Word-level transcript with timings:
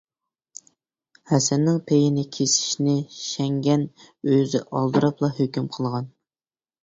ھەسەننىڭ 1.31 1.75
پېيىنى 1.91 2.23
كېسىشنى 2.37 2.95
شەڭگەن 3.17 3.85
ئۆزى 4.31 4.61
ئالدىراپلا 4.79 5.29
ھۆكۈم 5.41 5.69
قىلغان. 5.77 6.09